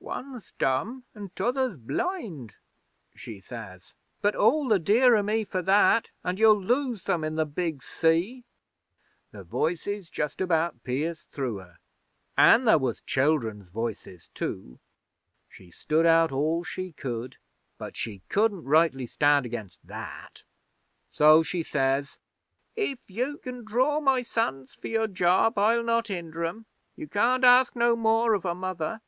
[0.00, 2.54] '"One's dumb, an' t'other's blind,"
[3.14, 3.92] she says.
[4.22, 8.46] "But all the dearer me for that; and you'll lose them in the big sea."
[9.32, 11.76] The voices justabout pierced through her;
[12.38, 14.78] an' there was children's voices too.
[15.50, 17.36] She stood out all she could,
[17.76, 20.42] but she couldn't rightly stand against that.
[21.10, 22.16] So she says:
[22.76, 26.64] "If you can draw my sons for your job, I'll not hinder 'em.
[26.96, 29.02] You can't ask no more of a Mother."